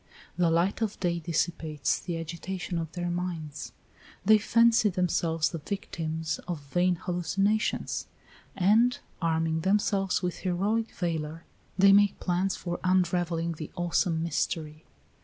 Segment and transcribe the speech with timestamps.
[0.35, 3.71] The light of day dissipates the agitation of their minds,
[4.25, 8.07] they fancy themselves the victims of vain hallucinations,
[8.55, 11.43] and, arming themselves with heroic valor,
[11.77, 14.85] they make plans for unravelling the awesome mystery.